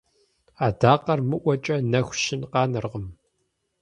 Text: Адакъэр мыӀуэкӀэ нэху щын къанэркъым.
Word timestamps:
Адакъэр 0.65 1.19
мыӀуэкӀэ 1.29 1.77
нэху 1.91 2.15
щын 2.21 2.41
къанэркъым. 2.51 3.05